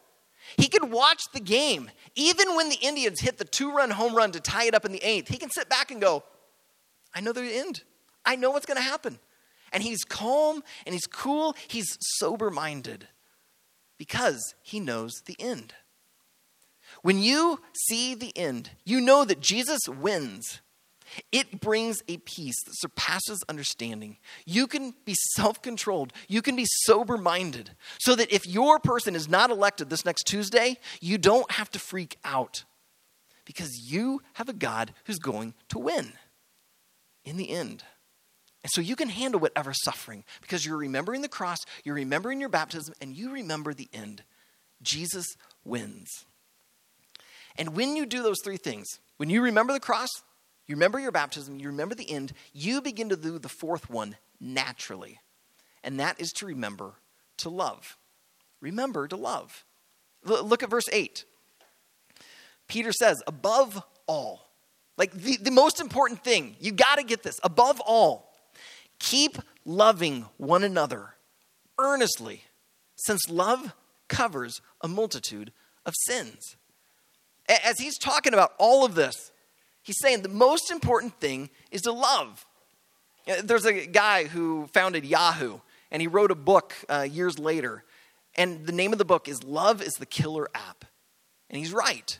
[0.56, 1.90] He could watch the game.
[2.14, 4.92] Even when the Indians hit the two run home run to tie it up in
[4.92, 6.22] the eighth, he can sit back and go,
[7.14, 7.82] I know the end.
[8.24, 9.18] I know what's going to happen
[9.72, 11.54] and he's calm and he's cool.
[11.68, 13.08] He's sober minded
[13.98, 15.74] because he knows the end.
[17.02, 20.60] When you see the end, you know that Jesus wins.
[21.30, 24.18] It brings a peace that surpasses understanding.
[24.44, 26.12] You can be self controlled.
[26.28, 27.70] You can be sober minded.
[27.98, 31.78] So that if your person is not elected this next Tuesday, you don't have to
[31.78, 32.64] freak out
[33.44, 36.12] because you have a God who's going to win
[37.24, 37.84] in the end.
[38.66, 42.48] And so you can handle whatever suffering because you're remembering the cross, you're remembering your
[42.48, 44.24] baptism, and you remember the end.
[44.82, 46.24] Jesus wins.
[47.56, 50.08] And when you do those three things, when you remember the cross,
[50.66, 54.16] you remember your baptism, you remember the end, you begin to do the fourth one
[54.40, 55.20] naturally.
[55.84, 56.94] And that is to remember
[57.36, 57.96] to love.
[58.60, 59.64] Remember to love.
[60.24, 61.24] look at verse 8.
[62.66, 64.50] Peter says, above all,
[64.98, 68.25] like the, the most important thing, you got to get this, above all,
[68.98, 71.14] Keep loving one another
[71.78, 72.44] earnestly,
[72.96, 73.74] since love
[74.08, 75.52] covers a multitude
[75.84, 76.56] of sins.
[77.48, 79.32] As he's talking about all of this,
[79.82, 82.46] he's saying the most important thing is to love.
[83.28, 85.58] Uh, there's a guy who founded Yahoo,
[85.90, 87.84] and he wrote a book uh, years later.
[88.36, 90.84] And the name of the book is Love is the Killer App.
[91.48, 92.18] And he's right.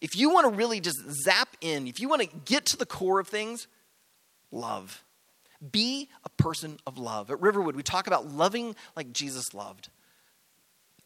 [0.00, 2.86] If you want to really just zap in, if you want to get to the
[2.86, 3.66] core of things,
[4.50, 5.03] love.
[5.70, 7.30] Be a person of love.
[7.30, 9.88] At Riverwood, we talk about loving like Jesus loved.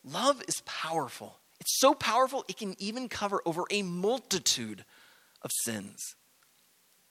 [0.04, 1.38] Love is powerful.
[1.60, 4.84] It's so powerful, it can even cover over a multitude
[5.42, 6.14] of sins.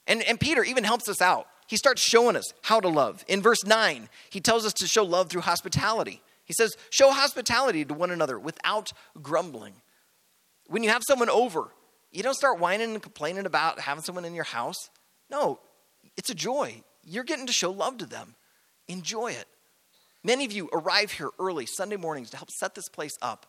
[0.08, 1.48] And, and Peter even helps us out.
[1.68, 3.26] He starts showing us how to love.
[3.28, 6.22] In verse 9, he tells us to show love through hospitality.
[6.46, 9.74] He says, Show hospitality to one another without grumbling.
[10.68, 11.68] When you have someone over,
[12.12, 14.90] you don't start whining and complaining about having someone in your house.
[15.30, 15.60] No,
[16.16, 18.36] it's a joy you're getting to show love to them.
[18.88, 19.46] Enjoy it.
[20.24, 23.46] Many of you arrive here early Sunday mornings to help set this place up.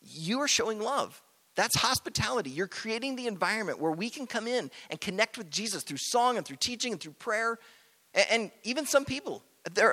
[0.00, 1.20] You are showing love.
[1.56, 2.50] That's hospitality.
[2.50, 6.36] You're creating the environment where we can come in and connect with Jesus through song
[6.36, 7.58] and through teaching and through prayer.
[8.30, 9.42] And even some people,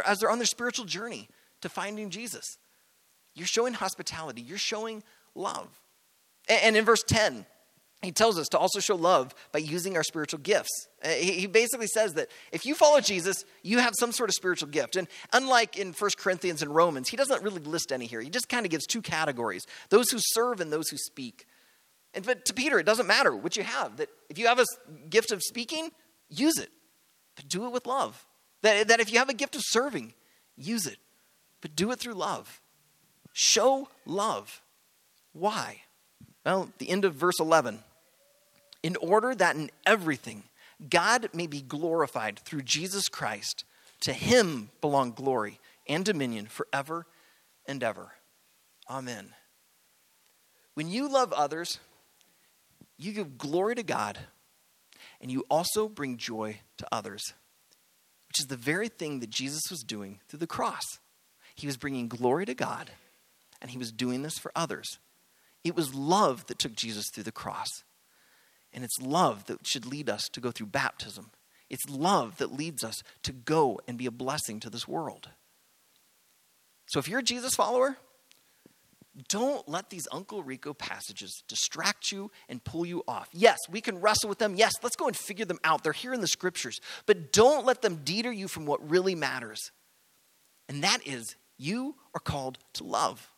[0.06, 1.28] as they're on their spiritual journey
[1.62, 2.58] to finding Jesus,
[3.34, 4.42] you're showing hospitality.
[4.42, 5.04] You're showing
[5.34, 5.68] love.
[6.48, 7.46] And in verse 10,
[8.04, 10.88] he tells us to also show love by using our spiritual gifts.
[11.04, 14.70] Uh, he basically says that if you follow Jesus, you have some sort of spiritual
[14.70, 14.96] gift.
[14.96, 18.22] And unlike in 1 Corinthians and Romans, he doesn't really list any here.
[18.22, 21.48] He just kind of gives two categories those who serve and those who speak.
[22.14, 23.98] And but to Peter, it doesn't matter what you have.
[23.98, 24.66] That if you have a
[25.10, 25.90] gift of speaking,
[26.30, 26.70] use it,
[27.36, 28.28] but do it with love.
[28.62, 30.14] That, that if you have a gift of serving,
[30.56, 30.98] use it,
[31.62, 32.62] but do it through love.
[33.34, 34.62] Show love.
[35.34, 35.82] Why?
[36.46, 37.80] Well, the end of verse 11
[38.84, 40.44] in order that in everything
[40.90, 43.64] God may be glorified through Jesus Christ.
[44.02, 47.08] To him belong glory and dominion forever
[47.66, 48.12] and ever.
[48.90, 49.34] Amen.
[50.76, 51.80] When you love others,
[52.98, 54.20] you give glory to God
[55.20, 57.34] and you also bring joy to others,
[58.28, 61.00] which is the very thing that Jesus was doing through the cross.
[61.56, 62.92] He was bringing glory to God
[63.60, 65.00] and he was doing this for others.
[65.64, 67.84] It was love that took Jesus through the cross.
[68.78, 71.32] And it's love that should lead us to go through baptism.
[71.68, 75.30] It's love that leads us to go and be a blessing to this world.
[76.86, 77.98] So if you're a Jesus follower,
[79.30, 83.30] don't let these Uncle Rico passages distract you and pull you off.
[83.34, 84.54] Yes, we can wrestle with them.
[84.56, 85.84] Yes, let's go and figure them out.
[85.84, 86.80] They're here in the scriptures.
[87.08, 89.72] But don't let them deter you from what really matters.
[90.70, 93.32] And that is, you are called to love.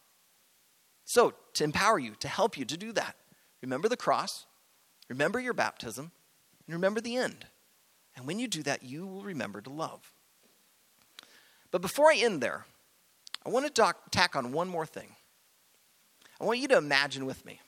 [1.06, 3.16] So, to empower you, to help you to do that,
[3.62, 4.46] remember the cross,
[5.10, 6.12] remember your baptism,
[6.68, 7.46] and remember the end.
[8.16, 10.12] And when you do that, you will remember to love.
[11.72, 12.66] But before I end there,
[13.46, 15.16] I want to tack on one more thing.
[16.40, 17.60] I want you to imagine with me.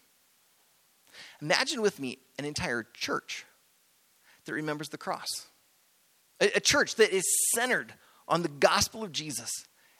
[1.41, 3.45] Imagine with me an entire church
[4.45, 5.47] that remembers the cross,
[6.39, 7.23] a, a church that is
[7.55, 7.93] centered
[8.27, 9.49] on the gospel of Jesus.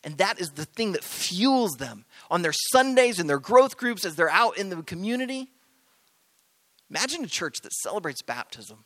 [0.04, 4.04] And that is the thing that fuels them on their Sundays and their growth groups
[4.04, 5.52] as they're out in the community.
[6.92, 8.84] Imagine a church that celebrates baptism.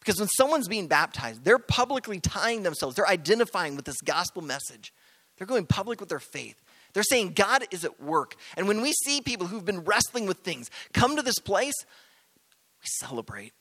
[0.00, 4.92] Because when someone's being baptized, they're publicly tying themselves, they're identifying with this gospel message.
[5.36, 6.62] They're going public with their faith.
[6.92, 8.36] They're saying God is at work.
[8.56, 11.74] And when we see people who've been wrestling with things come to this place,
[12.80, 13.52] we celebrate.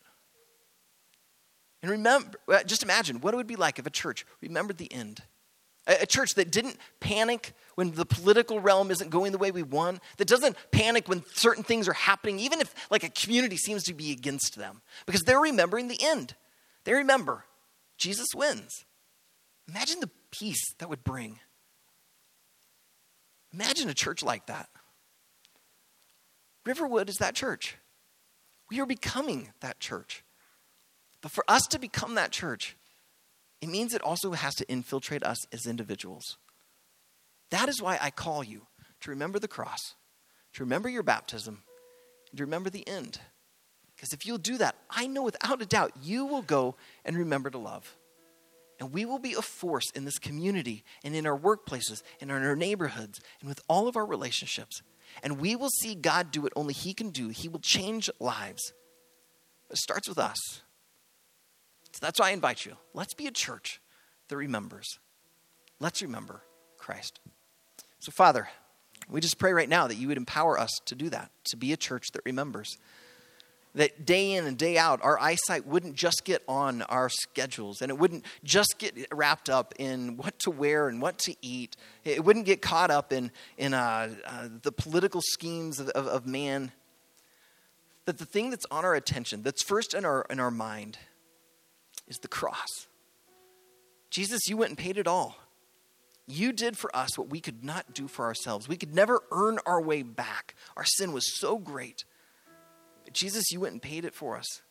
[1.81, 4.91] And remember, uh, just imagine what it would be like if a church remembered the
[4.93, 5.23] end.
[5.85, 10.01] A, church that didn't panic when the political realm isn't going the way we want,
[10.17, 13.93] that doesn't panic when certain things are happening, even if like a community seems to
[13.93, 16.35] be against them, because they're remembering the end.
[16.85, 17.45] They remember
[17.97, 18.85] Jesus wins.
[19.67, 21.39] Imagine the peace that would bring.
[23.53, 24.69] Imagine a church like that.
[26.65, 27.77] Riverwood is that church.
[28.69, 30.23] We are becoming that church.
[31.21, 32.75] But for us to become that church,
[33.63, 36.37] it means it also has to infiltrate us as individuals.
[37.49, 38.67] That is why I call you
[38.99, 39.95] to remember the cross,
[40.55, 41.63] to remember your baptism,
[42.29, 43.21] and to remember the end.
[43.95, 47.49] Because if you'll do that, I know without a doubt you will go and remember
[47.51, 47.95] to love.
[48.81, 52.43] And we will be a force in this community and in our workplaces and in
[52.43, 54.81] our neighborhoods and with all of our relationships.
[55.23, 57.29] And we will see God do what only He can do.
[57.29, 58.73] He will change lives.
[59.69, 60.63] It starts with us.
[61.93, 62.75] So that's why I invite you.
[62.93, 63.79] Let's be a church
[64.27, 64.99] that remembers.
[65.79, 66.43] Let's remember
[66.77, 67.19] Christ.
[67.99, 68.49] So, Father,
[69.09, 71.71] we just pray right now that you would empower us to do that, to be
[71.71, 72.77] a church that remembers
[73.75, 77.89] that day in and day out, our eyesight wouldn't just get on our schedules and
[77.89, 81.75] it wouldn't just get wrapped up in what to wear and what to eat.
[82.03, 86.27] It wouldn't get caught up in, in uh, uh, the political schemes of, of, of,
[86.27, 86.71] man.
[88.05, 90.97] That the thing that's on our attention, that's first in our, in our mind,
[92.07, 92.87] is the cross.
[94.09, 95.37] Jesus, you went and paid it all.
[96.27, 98.67] You did for us what we could not do for ourselves.
[98.67, 100.55] We could never earn our way back.
[100.77, 102.05] Our sin was so great.
[103.11, 104.61] Jesus, you went and paid it for us.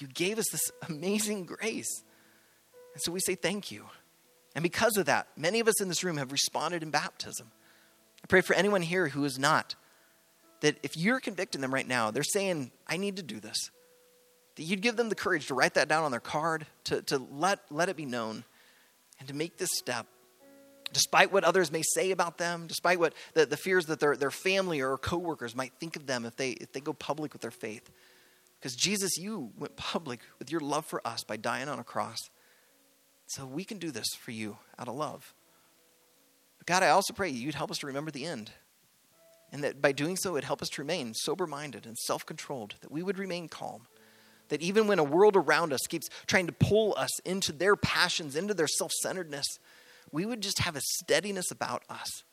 [0.00, 2.02] You gave us this amazing grace.
[2.94, 3.84] And so we say thank you.
[4.54, 7.52] And because of that, many of us in this room have responded in baptism.
[8.24, 9.76] I pray for anyone here who is not,
[10.60, 13.70] that if you're convicting them right now, they're saying, I need to do this,
[14.60, 17.16] that you'd give them the courage to write that down on their card, to, to
[17.16, 18.44] let, let it be known,
[19.18, 20.06] and to make this step
[20.92, 24.30] despite what others may say about them, despite what the, the fears that their, their
[24.30, 27.50] family or coworkers might think of them if they, if they go public with their
[27.50, 27.88] faith.
[28.58, 32.18] Because Jesus, you went public with your love for us by dying on a cross.
[33.28, 35.32] So we can do this for you out of love.
[36.58, 38.50] But God, I also pray you'd help us to remember the end.
[39.52, 42.74] And that by doing so, it'd help us to remain sober minded and self controlled,
[42.82, 43.86] that we would remain calm.
[44.50, 48.36] That even when a world around us keeps trying to pull us into their passions,
[48.36, 49.46] into their self centeredness,
[50.12, 52.24] we would just have a steadiness about us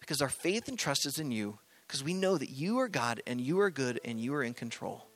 [0.00, 3.22] because our faith and trust is in you because we know that you are God
[3.26, 5.06] and you are good and you are in control.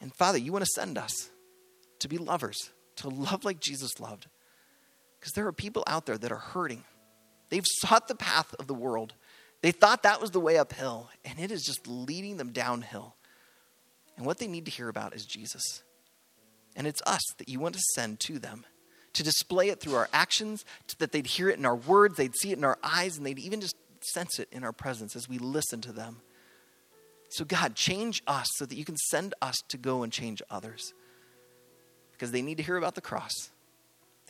[0.00, 1.30] And Father, you want to send us
[2.00, 4.26] to be lovers, to love like Jesus loved.
[5.18, 6.82] Because there are people out there that are hurting.
[7.50, 9.14] They've sought the path of the world.
[9.60, 13.14] They thought that was the way uphill, and it is just leading them downhill.
[14.20, 15.82] And what they need to hear about is Jesus.
[16.76, 18.66] And it's us that you want to send to them
[19.14, 20.62] to display it through our actions,
[20.98, 23.38] that they'd hear it in our words, they'd see it in our eyes, and they'd
[23.38, 26.18] even just sense it in our presence as we listen to them.
[27.30, 30.92] So, God, change us so that you can send us to go and change others.
[32.12, 33.32] Because they need to hear about the cross,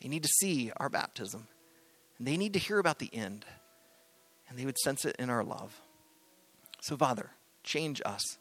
[0.01, 1.49] they need to see our baptism,
[2.16, 3.45] and they need to hear about the end,
[4.49, 5.80] and they would sense it in our love.
[6.80, 7.30] So, Father,
[7.64, 8.38] change us.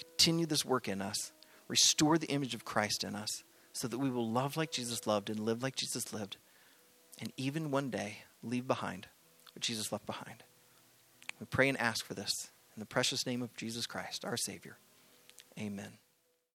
[0.00, 1.32] Continue this work in us.
[1.68, 3.42] Restore the image of Christ in us
[3.72, 6.36] so that we will love like Jesus loved and live like Jesus lived.
[7.20, 9.06] And even one day, leave behind
[9.54, 10.42] what Jesus left behind.
[11.38, 14.78] We pray and ask for this in the precious name of Jesus Christ, our Savior.
[15.58, 15.92] Amen.